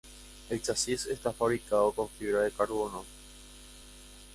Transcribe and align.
El 0.49 0.59
Chasis 0.63 1.05
está 1.05 1.31
fabricado 1.31 1.91
con 1.91 2.09
fibra 2.09 2.41
de 2.41 2.49
carbono. 2.49 3.05